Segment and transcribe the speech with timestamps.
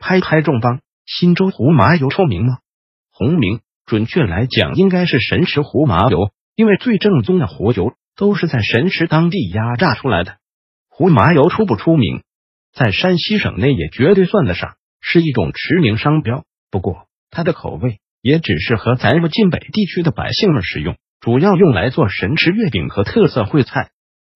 [0.00, 2.58] 拍拍众邦，新州胡麻油出名吗？
[3.12, 10.38] 红名，准确来讲应该是神池胡麻油，因为最正宗的胡油都是在神池当地压榨出来的。
[10.88, 12.22] 胡麻油出不出名，
[12.72, 16.44] 在山西省内也绝对算得上是一种驰名商标。
[16.70, 23.90] 不过，它的口味也只适合咱们晋北地区的百姓们使用，主要用来做神池月饼和特色烩菜。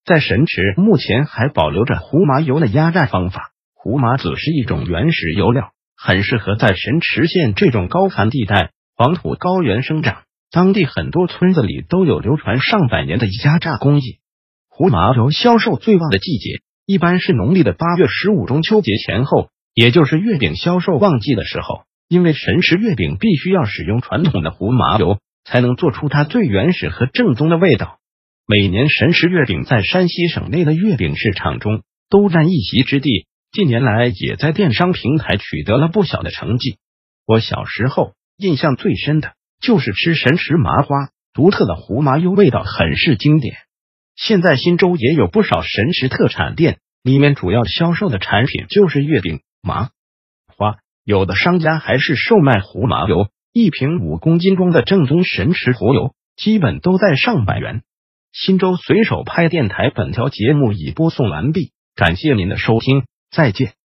[0.04, 3.52] 在神池目前还保留着胡麻油的压榨方法。
[3.84, 10.22] 胡麻籽是一种原始油料，很适合在神池县这种高寒地带、黄土高原生长。
[10.50, 14.20] 当地很多村子里都有流传上百年的压榨工艺。
[14.70, 21.82] 胡麻油销售最旺的季节，一般是农历的八月十五中秋节前后，也就是月饼销售旺季的时候。
[22.08, 27.98] 因为神池月饼必须要使用传统的胡麻油，才能做出它最原始和正宗的味道。
[28.46, 33.26] 每年神池月饼在山西省内的月饼市场中都占一席之地。
[33.54, 36.78] 近年来也在电商平台取得了不小的成绩。
[37.24, 43.54] 我小时候印象最深的就是吃神池麻花，独特的胡麻油味道很是经典。
[44.16, 49.90] 现在新州也有不少神池特产店，里面主要销售的产品就是月饼、麻
[50.56, 57.82] 花，有的商家还是售卖胡麻油，一瓶五公斤装的正宗神池胡油，基本都在上百元。
[58.32, 63.04] 新州随手拍电台本条节目已播送完毕，感谢您的收听。
[63.34, 63.83] 再见。